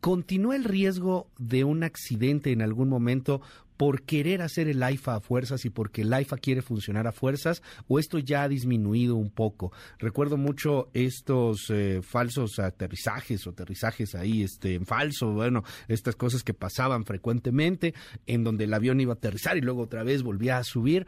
¿continúa 0.00 0.56
el 0.56 0.64
riesgo 0.64 1.30
de 1.38 1.64
un 1.64 1.82
accidente 1.82 2.52
en 2.52 2.62
algún 2.62 2.88
momento 2.88 3.40
por 3.76 4.02
querer 4.02 4.42
hacer 4.42 4.68
el 4.68 4.82
AIFA 4.82 5.16
a 5.16 5.20
fuerzas 5.20 5.64
y 5.64 5.70
porque 5.70 6.02
el 6.02 6.12
AIFA 6.12 6.36
quiere 6.38 6.62
funcionar 6.62 7.06
a 7.06 7.12
fuerzas 7.12 7.62
o 7.88 7.98
esto 7.98 8.18
ya 8.18 8.42
ha 8.42 8.48
disminuido 8.48 9.16
un 9.16 9.30
poco. 9.30 9.72
Recuerdo 9.98 10.36
mucho 10.36 10.88
estos 10.94 11.70
eh, 11.70 12.00
falsos 12.02 12.58
aterrizajes 12.58 13.46
o 13.46 13.50
aterrizajes 13.50 14.14
ahí 14.14 14.42
este, 14.42 14.74
en 14.74 14.86
falso, 14.86 15.32
bueno, 15.32 15.62
estas 15.88 16.16
cosas 16.16 16.42
que 16.42 16.54
pasaban 16.54 17.04
frecuentemente 17.04 17.94
en 18.26 18.44
donde 18.44 18.64
el 18.64 18.74
avión 18.74 19.00
iba 19.00 19.12
a 19.12 19.16
aterrizar 19.16 19.56
y 19.56 19.60
luego 19.60 19.82
otra 19.82 20.02
vez 20.02 20.22
volvía 20.22 20.58
a 20.58 20.64
subir. 20.64 21.06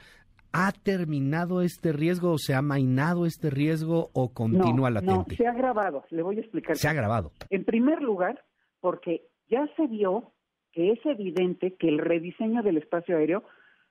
¿Ha 0.53 0.73
terminado 0.73 1.61
este 1.61 1.93
riesgo 1.93 2.33
o 2.33 2.39
se 2.39 2.55
ha 2.55 2.63
mainado 2.63 3.27
este 3.27 3.51
riesgo 3.51 4.11
o 4.15 4.33
continúa 4.33 4.91
latente? 4.91 5.13
No, 5.13 5.37
se 5.37 5.47
ha 5.47 5.51
agravado. 5.51 6.05
Le 6.11 6.23
voy 6.23 6.39
a 6.39 6.41
explicar. 6.41 6.77
Se 6.77 6.89
ha 6.89 6.93
agravado. 6.93 7.33
En 7.51 7.65
primer 7.65 8.01
lugar, 8.01 8.43
porque 8.81 9.29
ya 9.51 9.69
se 9.77 9.87
vio 9.87 10.33
que 10.73 10.93
es 10.93 11.05
evidente 11.07 11.75
que 11.75 11.89
el 11.89 11.99
rediseño 11.99 12.63
del 12.63 12.79
espacio 12.79 13.17
aéreo 13.17 13.45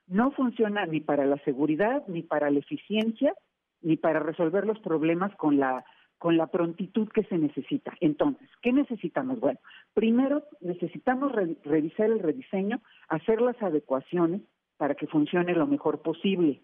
no 0.06 0.30
funciona 0.32 0.86
ni 0.86 1.00
para 1.00 1.26
la 1.26 1.36
seguridad, 1.44 2.02
ni 2.08 2.22
para 2.22 2.50
la 2.50 2.58
eficiencia, 2.58 3.34
ni 3.82 3.96
para 3.96 4.20
resolver 4.20 4.66
los 4.66 4.78
problemas 4.80 5.34
con 5.36 5.58
la 5.58 5.84
con 6.18 6.36
la 6.36 6.48
prontitud 6.48 7.08
que 7.08 7.22
se 7.24 7.38
necesita. 7.38 7.94
Entonces, 8.00 8.48
¿qué 8.60 8.72
necesitamos? 8.72 9.38
Bueno, 9.38 9.60
primero 9.94 10.42
necesitamos 10.60 11.32
revisar 11.64 12.06
el 12.06 12.18
rediseño, 12.18 12.80
hacer 13.08 13.40
las 13.40 13.60
adecuaciones 13.62 14.42
para 14.76 14.94
que 14.94 15.06
funcione 15.06 15.54
lo 15.54 15.66
mejor 15.66 16.02
posible. 16.02 16.60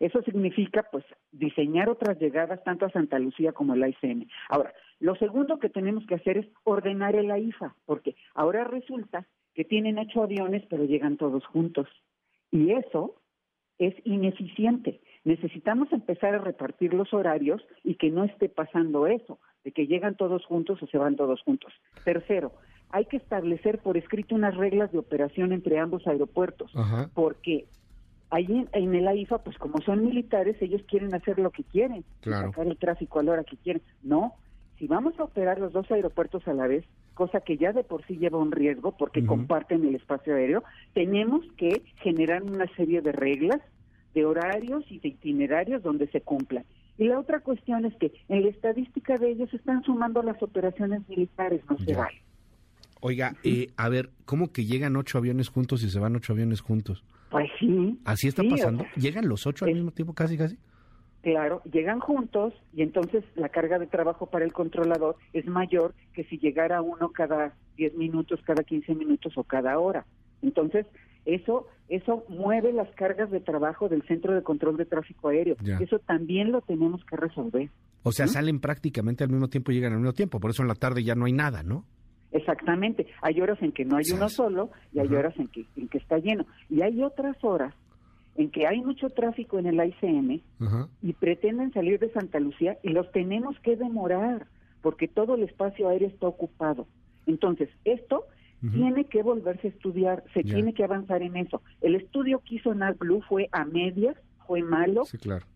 Eso 0.00 0.22
significa, 0.22 0.86
pues, 0.90 1.04
diseñar 1.30 1.88
otras 1.88 2.18
llegadas 2.18 2.62
tanto 2.64 2.86
a 2.86 2.90
Santa 2.90 3.18
Lucía 3.18 3.52
como 3.52 3.72
a 3.72 3.76
la 3.76 3.88
ICM. 3.88 4.26
Ahora, 4.48 4.72
lo 4.98 5.14
segundo 5.16 5.58
que 5.58 5.68
tenemos 5.68 6.06
que 6.06 6.16
hacer 6.16 6.38
es 6.38 6.46
ordenar 6.64 7.14
el 7.16 7.30
AIFA, 7.30 7.76
porque 7.86 8.16
ahora 8.34 8.64
resulta 8.64 9.26
que 9.54 9.64
tienen 9.64 9.98
ocho 9.98 10.22
aviones, 10.22 10.64
pero 10.68 10.84
llegan 10.84 11.16
todos 11.16 11.44
juntos. 11.46 11.88
Y 12.50 12.72
eso 12.72 13.20
es 13.78 13.94
ineficiente. 14.04 15.00
Necesitamos 15.24 15.92
empezar 15.92 16.34
a 16.34 16.38
repartir 16.38 16.94
los 16.94 17.12
horarios 17.12 17.62
y 17.84 17.94
que 17.94 18.10
no 18.10 18.24
esté 18.24 18.48
pasando 18.48 19.06
eso, 19.06 19.38
de 19.64 19.72
que 19.72 19.86
llegan 19.86 20.16
todos 20.16 20.44
juntos 20.44 20.82
o 20.82 20.86
se 20.86 20.98
van 20.98 21.16
todos 21.16 21.42
juntos. 21.42 21.72
Tercero, 22.04 22.52
hay 22.90 23.06
que 23.06 23.16
establecer 23.16 23.78
por 23.78 23.96
escrito 23.96 24.34
unas 24.34 24.56
reglas 24.56 24.92
de 24.92 24.98
operación 24.98 25.52
entre 25.52 25.78
ambos 25.78 26.06
aeropuertos, 26.06 26.72
porque 27.14 27.66
ahí 28.30 28.66
en, 28.72 28.94
el 28.94 29.08
AIFA, 29.08 29.38
pues 29.38 29.58
como 29.58 29.80
son 29.80 30.04
militares, 30.04 30.56
ellos 30.60 30.82
quieren 30.88 31.14
hacer 31.14 31.38
lo 31.38 31.50
que 31.50 31.64
quieren, 31.64 32.04
sacar 32.22 32.66
el 32.66 32.76
tráfico 32.76 33.18
a 33.18 33.22
la 33.22 33.32
hora 33.32 33.44
que 33.44 33.56
quieren. 33.56 33.82
No, 34.02 34.34
si 34.78 34.86
vamos 34.86 35.18
a 35.18 35.24
operar 35.24 35.58
los 35.58 35.72
dos 35.72 35.90
aeropuertos 35.90 36.46
a 36.48 36.54
la 36.54 36.66
vez, 36.66 36.84
cosa 37.14 37.40
que 37.40 37.56
ya 37.56 37.72
de 37.72 37.84
por 37.84 38.04
sí 38.06 38.16
lleva 38.16 38.38
un 38.38 38.52
riesgo 38.52 38.92
porque 38.96 39.26
comparten 39.26 39.86
el 39.86 39.96
espacio 39.96 40.34
aéreo, 40.34 40.64
tenemos 40.94 41.44
que 41.56 41.82
generar 41.96 42.42
una 42.42 42.66
serie 42.76 43.02
de 43.02 43.12
reglas, 43.12 43.60
de 44.14 44.24
horarios 44.24 44.84
y 44.90 44.98
de 45.00 45.08
itinerarios 45.08 45.82
donde 45.82 46.08
se 46.08 46.20
cumplan. 46.20 46.64
Y 46.98 47.08
la 47.08 47.18
otra 47.18 47.40
cuestión 47.40 47.84
es 47.84 47.94
que 47.96 48.12
en 48.28 48.42
la 48.42 48.48
estadística 48.48 49.16
de 49.16 49.30
ellos 49.30 49.52
están 49.52 49.82
sumando 49.82 50.22
las 50.22 50.42
operaciones 50.42 51.06
militares, 51.08 51.62
no 51.68 51.78
se 51.78 51.94
vale. 51.94 52.22
Oiga, 53.00 53.34
eh, 53.44 53.68
a 53.76 53.88
ver, 53.88 54.10
¿cómo 54.26 54.52
que 54.52 54.66
llegan 54.66 54.96
ocho 54.96 55.18
aviones 55.18 55.48
juntos 55.48 55.82
y 55.82 55.90
se 55.90 55.98
van 55.98 56.16
ocho 56.16 56.34
aviones 56.34 56.60
juntos? 56.60 57.02
Pues 57.30 57.48
sí. 57.58 57.98
¿Así 58.04 58.28
está 58.28 58.42
pasando? 58.42 58.84
¿Llegan 58.96 59.28
los 59.28 59.46
ocho 59.46 59.64
al 59.64 59.74
mismo 59.74 59.92
tiempo 59.92 60.14
casi, 60.14 60.36
casi? 60.36 60.58
Claro, 61.22 61.62
llegan 61.70 62.00
juntos 62.00 62.54
y 62.72 62.82
entonces 62.82 63.24
la 63.34 63.50
carga 63.50 63.78
de 63.78 63.86
trabajo 63.86 64.26
para 64.26 64.44
el 64.44 64.52
controlador 64.52 65.16
es 65.34 65.46
mayor 65.46 65.94
que 66.14 66.24
si 66.24 66.38
llegara 66.38 66.80
uno 66.80 67.10
cada 67.10 67.54
10 67.76 67.94
minutos, 67.94 68.40
cada 68.44 68.64
15 68.64 68.94
minutos 68.94 69.34
o 69.36 69.44
cada 69.44 69.78
hora. 69.78 70.06
Entonces, 70.40 70.86
eso 71.26 71.66
eso 71.90 72.24
mueve 72.28 72.72
las 72.72 72.88
cargas 72.94 73.30
de 73.30 73.40
trabajo 73.40 73.88
del 73.88 74.02
Centro 74.06 74.32
de 74.32 74.42
Control 74.42 74.76
de 74.76 74.86
Tráfico 74.86 75.28
Aéreo. 75.28 75.56
Eso 75.80 75.98
también 75.98 76.52
lo 76.52 76.62
tenemos 76.62 77.04
que 77.04 77.16
resolver. 77.16 77.68
O 78.04 78.12
sea, 78.12 78.28
salen 78.28 78.60
prácticamente 78.60 79.24
al 79.24 79.30
mismo 79.30 79.48
tiempo 79.48 79.72
y 79.72 79.74
llegan 79.74 79.92
al 79.92 79.98
mismo 79.98 80.14
tiempo, 80.14 80.40
por 80.40 80.52
eso 80.52 80.62
en 80.62 80.68
la 80.68 80.76
tarde 80.76 81.02
ya 81.02 81.16
no 81.16 81.26
hay 81.26 81.32
nada, 81.32 81.62
¿no? 81.62 81.84
Exactamente. 82.32 83.06
Hay 83.22 83.40
horas 83.40 83.60
en 83.62 83.72
que 83.72 83.84
no 83.84 83.96
hay 83.96 84.04
uno 84.12 84.28
solo 84.28 84.70
y 84.92 85.00
hay 85.00 85.08
horas 85.08 85.36
en 85.38 85.48
que, 85.48 85.64
en 85.76 85.88
que 85.88 85.98
está 85.98 86.18
lleno. 86.18 86.46
Y 86.68 86.82
hay 86.82 87.02
otras 87.02 87.42
horas 87.42 87.74
en 88.36 88.50
que 88.50 88.66
hay 88.66 88.80
mucho 88.80 89.08
tráfico 89.10 89.58
en 89.58 89.66
el 89.66 89.84
ICM 89.84 90.40
y 91.02 91.12
pretenden 91.14 91.72
salir 91.72 91.98
de 91.98 92.10
Santa 92.10 92.38
Lucía 92.40 92.78
y 92.82 92.90
los 92.90 93.10
tenemos 93.12 93.58
que 93.60 93.76
demorar 93.76 94.46
porque 94.82 95.08
todo 95.08 95.34
el 95.34 95.42
espacio 95.42 95.88
aéreo 95.88 96.08
está 96.08 96.26
ocupado. 96.26 96.86
Entonces, 97.26 97.68
esto 97.84 98.24
tiene 98.72 99.04
que 99.04 99.22
volverse 99.22 99.68
a 99.68 99.70
estudiar, 99.70 100.22
se 100.34 100.42
tiene 100.42 100.74
que 100.74 100.84
avanzar 100.84 101.22
en 101.22 101.36
eso. 101.36 101.62
El 101.80 101.94
estudio 101.94 102.40
que 102.40 102.56
hizo 102.56 102.74
Blue 102.98 103.22
fue 103.26 103.48
a 103.52 103.64
medias, 103.64 104.16
fue 104.46 104.62
malo, 104.62 105.02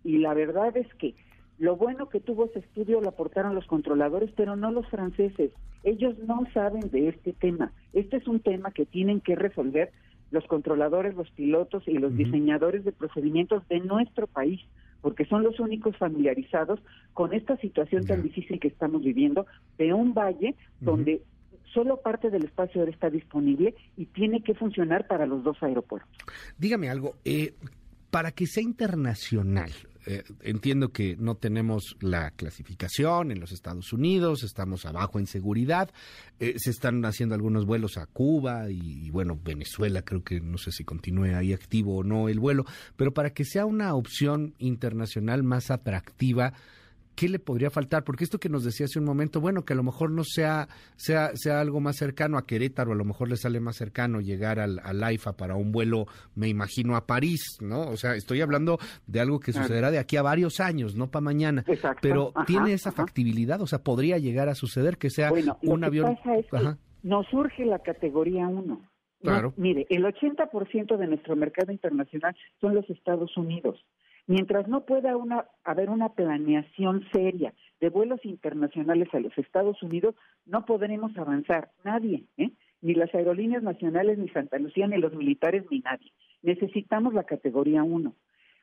y 0.05 0.19
la 0.19 0.33
verdad 0.35 0.75
es 0.77 0.93
que 0.95 1.15
lo 1.59 1.77
bueno 1.77 2.09
que 2.09 2.21
tuvo 2.21 2.47
ese 2.47 2.61
estudio 2.61 3.01
lo 3.01 3.09
aportaron 3.09 3.55
los 3.55 3.67
controladores, 3.67 4.31
pero 4.37 4.57
no 4.57 4.73
los 4.73 4.89
franceses. 4.89 5.53
Ellos 5.83 6.17
no 6.27 6.45
saben 6.53 6.91
de 6.91 7.09
este 7.09 7.33
tema. 7.33 7.73
Este 7.93 8.17
es 8.17 8.27
un 8.27 8.41
tema 8.41 8.73
que 8.73 8.87
tienen 8.87 9.21
que 9.21 9.37
resolver 9.37 9.93
los 10.31 10.45
controladores, 10.47 11.15
los 11.15 11.31
pilotos 11.31 11.87
y 11.87 11.93
los 11.93 12.17
diseñadores 12.17 12.85
de 12.85 12.93
procedimientos 12.93 13.67
de 13.69 13.81
nuestro 13.81 14.27
país, 14.27 14.61
porque 15.01 15.27
son 15.27 15.45
los 15.45 15.61
únicos 15.61 15.97
familiarizados 15.97 16.81
con 17.13 17.33
esta 17.33 17.57
situación 17.59 18.05
tan 18.05 18.23
difícil 18.23 18.59
que 18.59 18.69
estamos 18.69 19.03
viviendo 19.03 19.47
de 19.79 19.93
un 19.93 20.13
valle 20.13 20.57
donde 20.81 21.23
solo 21.73 22.01
parte 22.01 22.31
del 22.31 22.45
espacio 22.45 22.81
aéreo 22.81 22.95
está 22.95 23.11
disponible 23.11 23.75
y 23.97 24.07
tiene 24.07 24.43
que 24.43 24.55
funcionar 24.55 25.07
para 25.07 25.27
los 25.27 25.45
dos 25.45 25.63
aeropuertos. 25.63 26.11
Dígame 26.59 26.89
algo, 26.89 27.17
eh, 27.25 27.55
para 28.11 28.33
que 28.33 28.47
sea 28.47 28.63
internacional, 28.63 29.71
eh, 30.07 30.23
entiendo 30.43 30.91
que 30.91 31.17
no 31.17 31.37
tenemos 31.37 31.97
la 32.01 32.31
clasificación 32.31 33.31
en 33.31 33.41
los 33.41 33.53
Estados 33.53 33.93
Unidos, 33.93 34.43
estamos 34.43 34.85
abajo 34.85 35.19
en 35.19 35.27
seguridad, 35.27 35.91
eh, 36.41 36.55
se 36.59 36.71
están 36.71 37.05
haciendo 37.05 37.35
algunos 37.35 37.65
vuelos 37.65 37.97
a 37.97 38.07
Cuba 38.07 38.71
y, 38.71 39.11
bueno, 39.11 39.39
Venezuela 39.43 40.03
creo 40.03 40.23
que 40.23 40.41
no 40.41 40.59
sé 40.59 40.73
si 40.73 40.85
continúe 40.85 41.35
ahí 41.35 41.53
activo 41.53 41.97
o 41.97 42.05
no 42.05 42.29
el 42.29 42.39
vuelo, 42.39 42.65
pero 42.97 43.15
para 43.15 43.31
que 43.31 43.45
sea 43.45 43.67
una 43.67 43.95
opción 43.95 44.55
internacional 44.59 45.43
más 45.43 45.71
atractiva, 45.71 46.53
¿qué 47.15 47.29
le 47.29 47.39
podría 47.39 47.71
faltar? 47.71 48.05
Porque 48.05 48.25
esto 48.25 48.39
que 48.39 48.49
nos 48.49 48.65
decía 48.65 48.87
hace 48.87 48.99
un 48.99 49.05
momento, 49.05 49.41
bueno, 49.41 49.65
que 49.65 49.73
a 49.73 49.77
lo 49.77 49.83
mejor 49.83 50.11
no 50.11 50.25
sea, 50.25 50.69
sea, 50.97 51.31
sea 51.35 51.61
algo 51.61 51.81
más 51.81 51.97
cercano 51.97 52.39
a 52.39 52.47
Querétaro, 52.47 52.93
a 52.93 52.97
lo 52.97 53.05
mejor 53.05 53.29
le 53.29 53.37
sale 53.37 53.61
más 53.61 53.77
cercano 53.77 54.21
llegar 54.21 54.59
al, 54.61 54.81
al 54.83 55.03
AIFA 55.03 55.37
para 55.37 55.57
un 55.57 55.73
vuelo, 55.73 56.07
me 56.35 56.49
imagino, 56.49 56.97
a 56.97 57.07
París, 57.07 57.59
¿no? 57.61 57.89
O 57.89 57.97
sea, 57.97 58.15
estoy 58.15 58.41
hablando 58.41 58.79
de 59.07 59.21
algo 59.21 59.41
que 59.41 59.53
sucederá 59.53 59.91
de 59.91 59.99
aquí 59.99 60.17
a 60.17 60.23
varios 60.23 60.61
años, 60.61 60.97
no 60.97 61.11
para 61.11 61.23
mañana. 61.23 61.65
Exacto. 61.67 62.01
Pero 62.03 62.33
¿tiene 62.47 62.73
esa 62.73 62.93
factibilidad? 62.93 63.61
O 63.61 63.67
sea, 63.67 63.81
¿podría 63.83 64.19
llegar 64.19 64.49
a 64.49 64.55
suceder 64.55 64.99
que 64.99 65.11
sea 65.11 65.33
un 65.63 65.85
avión? 65.85 66.17
Pasa 66.17 66.37
es 66.37 66.47
que 66.47 66.85
nos 67.03 67.27
surge 67.27 67.65
la 67.65 67.79
categoría 67.81 68.49
1. 68.49 68.81
Claro. 69.21 69.55
mire, 69.57 69.87
el 69.89 70.05
80% 70.05 70.99
de 70.99 71.07
nuestro 71.07 71.35
mercado 71.35 71.73
internacional 71.73 72.37
son 72.61 72.75
los 72.75 72.89
Estados 72.91 73.35
Unidos. 73.39 73.83
Mientras 74.27 74.69
no 74.69 74.87
pueda 74.87 75.17
una, 75.17 75.47
haber 75.65 75.91
una 75.91 76.11
planeación 76.11 77.05
seria 77.13 77.53
de 77.81 77.91
vuelos 77.91 78.25
internacionales 78.25 79.09
a 79.13 79.21
los 79.21 79.37
Estados 79.37 79.83
Unidos, 79.83 80.15
no 80.47 80.65
podremos 80.65 81.17
avanzar, 81.19 81.71
nadie, 81.85 82.25
¿eh? 82.39 82.51
ni 82.81 82.95
las 82.95 83.15
aerolíneas 83.15 83.63
nacionales, 83.63 84.19
ni 84.19 84.29
Santa 84.29 84.59
Lucía, 84.59 84.87
ni 84.87 84.99
los 84.99 85.15
militares, 85.15 85.65
ni 85.71 85.81
nadie. 85.81 86.13
Necesitamos 86.43 87.13
la 87.13 87.25
categoría 87.25 87.83
1. 87.83 88.15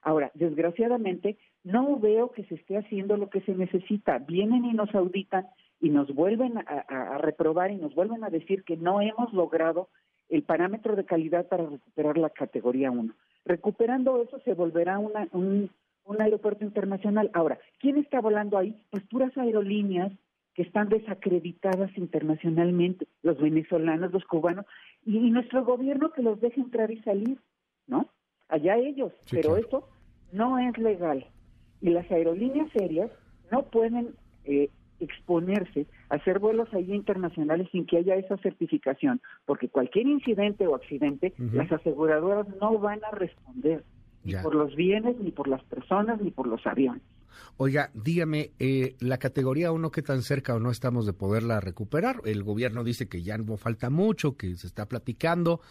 Ahora, 0.04 0.32
desgraciadamente, 0.34 1.38
no 1.64 2.00
veo 2.00 2.32
que 2.32 2.44
se 2.46 2.56
esté 2.56 2.78
haciendo 2.78 3.18
lo 3.18 3.30
que 3.30 3.42
se 3.42 3.54
necesita. 3.54 4.18
Vienen 4.18 4.66
y 4.66 4.74
nos 4.74 4.94
auditan 4.96 5.46
y 5.80 5.90
nos 5.90 6.14
vuelven 6.14 6.58
a, 6.58 6.64
a 6.64 7.18
reprobar 7.20 7.72
y 7.72 7.76
nos 7.76 7.94
vuelven 7.94 8.24
a 8.24 8.30
decir 8.30 8.64
que 8.64 8.78
no 8.78 9.02
hemos 9.02 9.32
logrado 9.34 9.90
el 10.32 10.44
parámetro 10.44 10.96
de 10.96 11.06
calidad 11.06 11.48
para 11.48 11.66
recuperar 11.66 12.18
la 12.18 12.30
categoría 12.30 12.90
1. 12.90 13.14
Recuperando 13.46 14.22
eso 14.24 14.40
se 14.40 14.54
volverá 14.54 14.98
una, 14.98 15.28
un, 15.34 15.70
un 16.06 16.22
aeropuerto 16.22 16.64
internacional. 16.64 17.30
Ahora, 17.34 17.60
¿quién 17.80 17.98
está 17.98 18.22
volando 18.22 18.58
ahí? 18.58 18.76
Pues 18.90 19.04
puras 19.04 19.38
aerolíneas 19.38 20.12
que 20.54 20.64
están 20.64 20.90
desacreditadas 20.90 21.96
internacionalmente, 21.98 23.08
los 23.24 23.40
venezolanos, 23.40 24.12
los 24.12 24.26
cubanos, 24.26 24.66
y, 25.06 25.20
nuestro 25.32 25.64
gobierno 25.64 26.12
que 26.12 26.22
los 26.22 26.40
deje 26.42 26.60
entrar 26.60 26.92
y 26.92 27.02
salir, 27.04 27.38
¿no? 27.88 28.10
Allá 28.48 28.78
ellos, 28.78 29.14
pero 29.30 29.58
eso 29.58 29.88
no 30.32 30.60
es 30.60 30.78
legal. 30.78 31.26
Y 31.82 31.90
las 31.90 32.10
aerolíneas 32.12 32.70
serias 32.72 33.10
no 33.50 33.64
pueden 33.64 34.14
eh, 34.46 34.70
exponerse 35.02 35.88
a 36.10 36.16
hacer 36.16 36.40
vuelos 36.40 36.74
ahí 36.74 36.94
internacionales 36.94 37.68
sin 37.72 37.86
que 37.86 37.98
haya 37.98 38.16
esa 38.16 38.38
certificación, 38.38 39.22
porque 39.46 39.70
cualquier 39.70 40.08
incidente 40.08 40.68
o 40.68 40.76
accidente, 40.76 41.34
las 41.38 41.72
aseguradoras 41.72 42.48
no 42.60 42.80
van 42.80 43.04
a 43.04 43.12
responder, 43.12 43.84
ni 44.24 44.36
por 44.36 44.56
los 44.56 44.76
bienes, 44.76 45.18
ni 45.20 45.32
por 45.32 45.48
las 45.48 45.64
personas, 45.64 46.22
ni 46.22 46.32
por 46.32 46.48
los 46.48 46.66
aviones. 46.66 47.04
Oiga, 47.58 47.92
dígame, 47.94 48.52
eh, 48.60 48.96
la 49.00 49.18
categoría 49.18 49.72
1, 49.72 49.92
¿qué 49.92 50.02
tan 50.02 50.22
cerca 50.22 50.56
o 50.56 50.60
no 50.60 50.72
estamos 50.72 51.06
de 51.06 51.14
poderla 51.14 51.60
recuperar? 51.60 52.22
El 52.26 52.44
gobierno 52.44 52.84
dice 52.84 53.08
que 53.08 53.24
ya 53.24 53.38
no 53.38 53.58
falta 53.58 53.90
mucho, 53.90 54.36
que 54.36 54.56
se 54.56 54.68
está 54.68 54.88
platicando, 54.88 55.62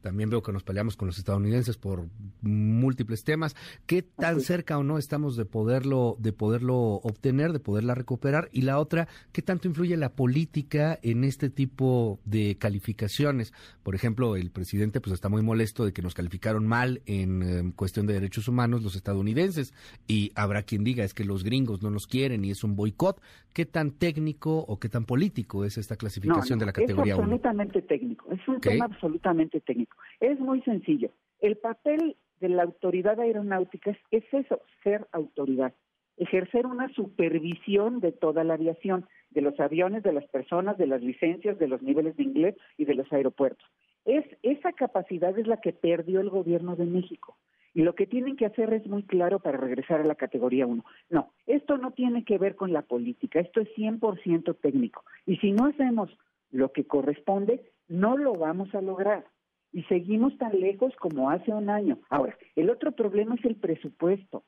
también 0.00 0.30
veo 0.30 0.42
que 0.42 0.52
nos 0.52 0.62
peleamos 0.62 0.96
con 0.96 1.06
los 1.06 1.18
estadounidenses 1.18 1.76
por 1.76 2.06
múltiples 2.42 3.24
temas. 3.24 3.56
¿Qué 3.86 4.02
tan 4.02 4.40
cerca 4.40 4.78
o 4.78 4.82
no 4.82 4.98
estamos 4.98 5.36
de 5.36 5.44
poderlo, 5.44 6.16
de 6.18 6.32
poderlo 6.32 7.00
obtener, 7.02 7.52
de 7.52 7.60
poderla 7.60 7.94
recuperar? 7.94 8.48
Y 8.52 8.62
la 8.62 8.78
otra, 8.78 9.08
¿qué 9.32 9.42
tanto 9.42 9.68
influye 9.68 9.96
la 9.96 10.12
política 10.12 10.98
en 11.02 11.24
este 11.24 11.50
tipo 11.50 12.20
de 12.24 12.56
calificaciones? 12.58 13.52
Por 13.82 13.94
ejemplo, 13.94 14.36
el 14.36 14.50
presidente 14.50 15.00
pues 15.00 15.14
está 15.14 15.28
muy 15.28 15.42
molesto 15.42 15.84
de 15.84 15.92
que 15.92 16.02
nos 16.02 16.14
calificaron 16.14 16.66
mal 16.66 17.02
en 17.06 17.42
em, 17.42 17.72
cuestión 17.72 18.06
de 18.06 18.14
derechos 18.14 18.48
humanos 18.48 18.82
los 18.82 18.96
estadounidenses. 18.96 19.72
Y 20.06 20.32
habrá 20.34 20.62
quien 20.62 20.84
diga 20.84 21.04
es 21.04 21.14
que 21.14 21.24
los 21.24 21.44
gringos 21.44 21.82
no 21.82 21.90
nos 21.90 22.06
quieren 22.06 22.44
y 22.44 22.50
es 22.50 22.64
un 22.64 22.76
boicot. 22.76 23.20
¿Qué 23.52 23.66
tan 23.66 23.90
técnico 23.90 24.58
o 24.58 24.78
qué 24.78 24.88
tan 24.88 25.04
político 25.04 25.64
es 25.64 25.76
esta 25.76 25.96
clasificación 25.96 26.58
de 26.58 26.66
la 26.66 26.72
categoría 26.72 27.16
1? 27.16 27.22
Es 27.24 27.32
absolutamente 27.32 27.82
técnico, 27.82 28.32
es 28.32 28.48
un 28.48 28.60
tema 28.60 28.84
absolutamente 28.84 29.60
técnico. 29.60 29.89
Es 30.20 30.38
muy 30.38 30.60
sencillo. 30.62 31.10
El 31.40 31.56
papel 31.56 32.16
de 32.40 32.48
la 32.48 32.62
autoridad 32.62 33.20
aeronáutica 33.20 33.96
es 34.10 34.24
eso, 34.32 34.60
ser 34.82 35.06
autoridad, 35.12 35.72
ejercer 36.16 36.66
una 36.66 36.88
supervisión 36.94 38.00
de 38.00 38.12
toda 38.12 38.44
la 38.44 38.54
aviación, 38.54 39.06
de 39.30 39.42
los 39.42 39.58
aviones, 39.60 40.02
de 40.02 40.12
las 40.12 40.26
personas, 40.26 40.76
de 40.76 40.86
las 40.86 41.02
licencias, 41.02 41.58
de 41.58 41.68
los 41.68 41.82
niveles 41.82 42.16
de 42.16 42.24
inglés 42.24 42.56
y 42.76 42.84
de 42.84 42.94
los 42.94 43.10
aeropuertos. 43.12 43.66
Es 44.04 44.24
esa 44.42 44.72
capacidad 44.72 45.38
es 45.38 45.46
la 45.46 45.58
que 45.58 45.72
perdió 45.72 46.20
el 46.20 46.30
gobierno 46.30 46.76
de 46.76 46.86
México. 46.86 47.36
Y 47.72 47.82
lo 47.82 47.94
que 47.94 48.06
tienen 48.06 48.36
que 48.36 48.46
hacer 48.46 48.72
es 48.74 48.86
muy 48.86 49.04
claro 49.04 49.38
para 49.38 49.56
regresar 49.56 50.00
a 50.00 50.04
la 50.04 50.16
categoría 50.16 50.66
1. 50.66 50.84
No, 51.10 51.32
esto 51.46 51.78
no 51.78 51.92
tiene 51.92 52.24
que 52.24 52.38
ver 52.38 52.56
con 52.56 52.72
la 52.72 52.82
política, 52.82 53.38
esto 53.38 53.60
es 53.60 53.68
100% 53.76 54.56
técnico. 54.60 55.04
Y 55.24 55.36
si 55.36 55.52
no 55.52 55.66
hacemos 55.66 56.10
lo 56.50 56.72
que 56.72 56.84
corresponde, 56.84 57.62
no 57.88 58.16
lo 58.16 58.34
vamos 58.34 58.74
a 58.74 58.80
lograr 58.80 59.24
y 59.72 59.82
seguimos 59.84 60.36
tan 60.38 60.58
lejos 60.58 60.94
como 60.96 61.30
hace 61.30 61.52
un 61.52 61.70
año. 61.70 61.98
Ahora, 62.08 62.36
el 62.56 62.70
otro 62.70 62.92
problema 62.92 63.34
es 63.36 63.44
el 63.44 63.56
presupuesto. 63.56 64.44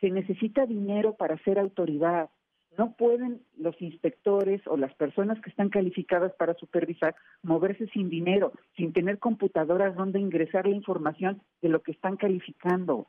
Se 0.00 0.10
necesita 0.10 0.66
dinero 0.66 1.14
para 1.14 1.38
ser 1.38 1.58
autoridad. 1.58 2.30
No 2.78 2.94
pueden 2.94 3.42
los 3.58 3.80
inspectores 3.82 4.62
o 4.66 4.76
las 4.76 4.94
personas 4.94 5.40
que 5.42 5.50
están 5.50 5.68
calificadas 5.68 6.32
para 6.34 6.54
supervisar 6.54 7.14
moverse 7.42 7.86
sin 7.88 8.08
dinero, 8.08 8.52
sin 8.76 8.92
tener 8.92 9.18
computadoras 9.18 9.94
donde 9.94 10.18
ingresar 10.18 10.66
la 10.66 10.74
información 10.74 11.42
de 11.60 11.68
lo 11.68 11.82
que 11.82 11.92
están 11.92 12.16
calificando. 12.16 13.08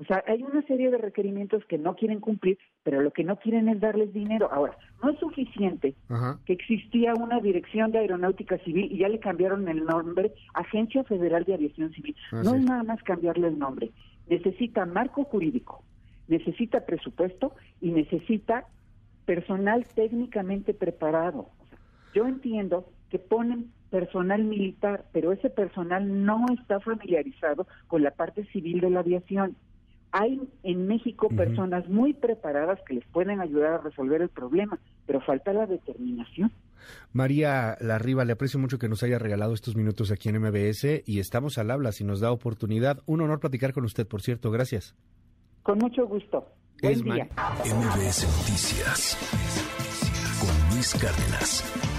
O 0.00 0.04
sea, 0.04 0.24
hay 0.26 0.42
una 0.42 0.62
serie 0.62 0.90
de 0.90 0.96
requerimientos 0.96 1.62
que 1.66 1.76
no 1.76 1.94
quieren 1.94 2.20
cumplir, 2.20 2.58
pero 2.82 3.02
lo 3.02 3.12
que 3.12 3.22
no 3.22 3.36
quieren 3.36 3.68
es 3.68 3.80
darles 3.80 4.14
dinero. 4.14 4.48
Ahora, 4.50 4.74
no 5.02 5.10
es 5.10 5.18
suficiente 5.18 5.94
que 6.46 6.54
existía 6.54 7.12
una 7.14 7.38
dirección 7.38 7.92
de 7.92 7.98
aeronáutica 7.98 8.56
civil 8.64 8.90
y 8.90 8.98
ya 8.98 9.10
le 9.10 9.20
cambiaron 9.20 9.68
el 9.68 9.84
nombre, 9.84 10.32
Agencia 10.54 11.04
Federal 11.04 11.44
de 11.44 11.52
Aviación 11.52 11.92
Civil. 11.92 12.16
no 12.32 12.54
es 12.54 12.64
nada 12.64 12.82
más 12.82 13.02
cambiarle 13.02 13.48
el 13.48 13.58
nombre. 13.58 13.90
Necesita 14.26 14.86
marco 14.86 15.24
jurídico, 15.24 15.84
necesita 16.28 16.86
presupuesto 16.86 17.54
y 17.82 17.90
necesita 17.90 18.64
personal 19.26 19.84
técnicamente 19.84 20.72
preparado. 20.72 21.50
yo 22.14 22.26
entiendo 22.26 22.86
que 23.10 23.18
ponen 23.18 23.70
personal 23.90 24.44
militar, 24.44 25.04
pero 25.12 25.32
ese 25.32 25.50
personal 25.50 26.24
no 26.24 26.46
está 26.58 26.80
familiarizado 26.80 27.66
con 27.86 28.02
la 28.02 28.12
parte 28.12 28.46
civil 28.46 28.80
de 28.80 28.90
la 28.90 29.00
aviación. 29.00 29.56
Hay 30.12 30.40
en 30.62 30.86
México 30.86 31.28
personas 31.28 31.88
muy 31.88 32.12
preparadas 32.14 32.80
que 32.86 32.94
les 32.94 33.06
pueden 33.06 33.40
ayudar 33.40 33.74
a 33.74 33.78
resolver 33.78 34.22
el 34.22 34.28
problema, 34.28 34.78
pero 35.06 35.20
falta 35.20 35.52
la 35.52 35.66
determinación. 35.66 36.52
María 37.12 37.76
Larriba, 37.80 38.24
le 38.24 38.32
aprecio 38.32 38.58
mucho 38.58 38.78
que 38.78 38.88
nos 38.88 39.02
haya 39.02 39.18
regalado 39.18 39.54
estos 39.54 39.76
minutos 39.76 40.10
aquí 40.10 40.28
en 40.28 40.40
MBS 40.40 41.02
y 41.06 41.20
estamos 41.20 41.58
al 41.58 41.70
habla 41.70 41.92
si 41.92 42.04
nos 42.04 42.20
da 42.20 42.32
oportunidad. 42.32 43.00
Un 43.06 43.20
honor 43.20 43.40
platicar 43.40 43.72
con 43.72 43.84
usted, 43.84 44.06
por 44.06 44.22
cierto. 44.22 44.50
Gracias. 44.50 44.96
Con 45.62 45.78
mucho 45.78 46.06
gusto. 46.06 46.46
Buen 46.82 47.02
día. 47.02 47.28
MBS 47.64 48.24
Noticias 48.24 49.18
con 50.40 50.74
Luis 50.74 50.94
Cárdenas. 50.94 51.89